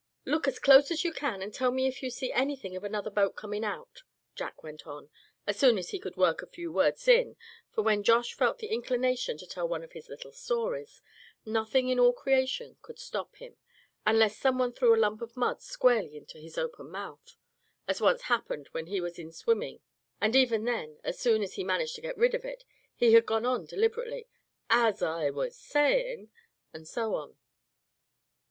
"Look 0.25 0.47
as 0.47 0.57
close 0.57 0.89
as 0.89 1.03
you 1.03 1.13
can, 1.13 1.43
and 1.43 1.53
tell 1.53 1.69
me 1.69 1.85
if 1.85 2.01
you 2.01 2.09
see 2.09 2.31
anything 2.31 2.75
of 2.75 2.83
another 2.83 3.11
boat 3.11 3.35
coming 3.35 3.63
out," 3.63 4.01
Jack 4.33 4.63
went 4.63 4.87
on, 4.87 5.11
as 5.45 5.59
soon 5.59 5.77
as 5.77 5.89
he 5.89 5.99
could 5.99 6.17
work 6.17 6.41
a 6.41 6.47
few 6.47 6.71
words 6.71 7.07
in; 7.07 7.37
for 7.71 7.83
when 7.83 8.01
Josh 8.01 8.33
felt 8.33 8.57
the 8.57 8.65
inclination 8.73 9.37
to 9.37 9.45
tell 9.45 9.67
one 9.67 9.83
of 9.83 9.91
his 9.91 10.09
little 10.09 10.31
stories, 10.31 11.03
nothing 11.45 11.87
in 11.87 11.99
all 11.99 12.13
creation 12.13 12.77
could 12.81 12.97
stop 12.97 13.35
him, 13.35 13.57
unless 14.03 14.35
some 14.39 14.57
one 14.57 14.73
threw 14.73 14.95
a 14.95 14.97
lump 14.97 15.21
of 15.21 15.37
mud 15.37 15.61
squarely 15.61 16.17
into 16.17 16.39
his 16.39 16.57
open 16.57 16.89
mouth, 16.89 17.35
as 17.87 18.01
once 18.01 18.23
happened 18.23 18.69
when 18.71 18.87
he 18.87 18.99
was 18.99 19.19
in 19.19 19.31
swimming; 19.31 19.81
and 20.19 20.35
even 20.35 20.63
then, 20.65 20.97
as 21.03 21.19
soon 21.19 21.43
as 21.43 21.53
he 21.53 21.61
had 21.61 21.67
managed 21.67 21.93
to 21.93 22.01
get 22.01 22.17
rid 22.17 22.33
of 22.33 22.43
it, 22.43 22.63
he 22.95 23.13
had 23.13 23.27
gone 23.27 23.45
on 23.45 23.65
deliberately, 23.67 24.27
"As 24.67 25.03
I 25.03 25.29
was 25.29 25.55
a 25.55 25.59
sayin'" 25.61 26.31
and 26.73 26.87
so 26.87 27.13
on. 27.13 27.37